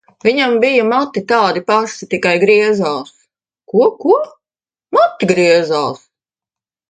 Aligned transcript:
-Viņam 0.23 0.53
bija 0.61 0.85
mati 0.91 1.21
tādi 1.31 1.61
paši, 1.67 2.07
tikai 2.13 2.31
griežās. 2.43 3.11
-Ko, 3.73 3.91
ko? 4.05 4.17
-Mati 4.31 5.29
griežās. 5.33 6.03